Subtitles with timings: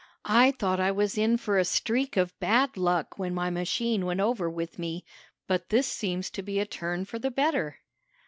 [0.25, 4.19] I thought I was in for a streak of bad luck when my machine went
[4.19, 5.05] over with me,
[5.45, 7.77] but this seems to be a turn for the better."